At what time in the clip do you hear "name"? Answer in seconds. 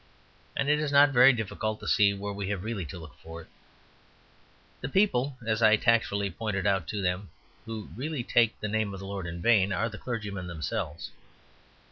8.67-8.95